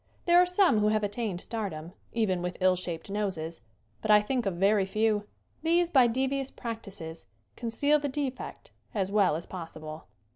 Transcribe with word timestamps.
There 0.25 0.39
are 0.41 0.47
some 0.47 0.79
who 0.79 0.87
have 0.87 1.03
attained 1.03 1.41
stardom, 1.41 1.93
even 2.11 2.41
with 2.41 2.57
ill 2.59 2.75
shaped 2.75 3.11
noses, 3.11 3.61
but 4.01 4.09
I 4.09 4.19
think 4.19 4.47
of 4.47 4.55
very 4.55 4.83
few. 4.83 5.27
These 5.61 5.91
by 5.91 6.07
devious 6.07 6.49
practices 6.49 7.27
conceal 7.55 7.99
the 7.99 8.09
defect 8.09 8.71
as 8.95 9.11
well 9.11 9.35
as 9.35 9.45
possible. 9.45 10.07